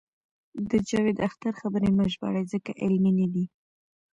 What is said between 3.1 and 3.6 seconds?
نه دي.